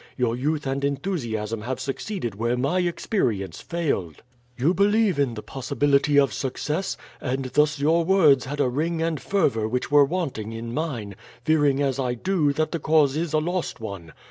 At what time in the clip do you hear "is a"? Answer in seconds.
13.15-13.37